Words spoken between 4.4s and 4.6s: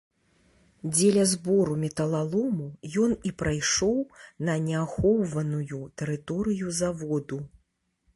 на